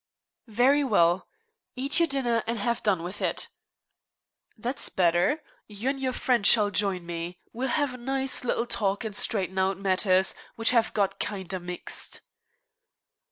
"Very 0.47 0.83
well. 0.83 1.27
Eat 1.75 1.99
your 1.99 2.07
dinner 2.07 2.41
and 2.47 2.57
have 2.57 2.81
done 2.81 3.03
with 3.03 3.21
it." 3.21 3.49
"That's 4.57 4.89
better. 4.89 5.43
You 5.67 5.91
and 5.91 5.99
your 5.99 6.11
friend 6.11 6.43
shall 6.43 6.71
join 6.71 7.05
me. 7.05 7.37
We'll 7.53 7.67
have 7.67 7.93
a 7.93 7.97
nice 7.97 8.43
little 8.43 8.65
talk 8.65 9.03
and 9.03 9.15
straighten 9.15 9.59
out 9.59 9.77
matters, 9.77 10.33
which 10.55 10.71
have 10.71 10.91
got 10.95 11.19
kinder 11.19 11.59
mixed." 11.59 12.21